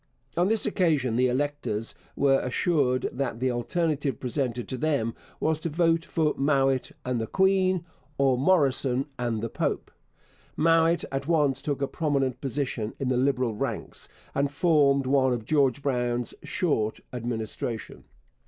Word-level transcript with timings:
On 0.35 0.47
this 0.47 0.65
occasion 0.65 1.15
the 1.15 1.27
electors 1.27 1.93
were 2.15 2.39
assured 2.39 3.07
that 3.11 3.39
the 3.39 3.51
alternative 3.51 4.19
presented 4.19 4.67
to 4.69 4.75
them 4.79 5.13
was 5.39 5.59
to 5.59 5.69
vote 5.69 6.05
for 6.05 6.33
'Mowat 6.37 6.91
and 7.05 7.21
the 7.21 7.27
Queen' 7.27 7.85
or 8.17 8.35
'Morrison 8.35 9.05
and 9.19 9.43
the 9.43 9.47
Pope.' 9.49 9.91
Mowat 10.57 11.05
at 11.11 11.27
once 11.27 11.61
took 11.61 11.83
a 11.83 11.87
prominent 11.87 12.41
position 12.41 12.95
in 12.99 13.09
the 13.09 13.15
Liberal 13.17 13.53
ranks, 13.53 14.09
and 14.33 14.49
formed 14.49 15.05
one 15.05 15.33
of 15.33 15.45
George 15.45 15.83
Brown's 15.83 16.33
'Short 16.43 16.99
Administration.' 17.13 18.05